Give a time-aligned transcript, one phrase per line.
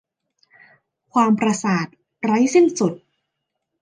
[1.13, 1.85] ความประสาท
[2.23, 2.93] ไร้สิ้นสุด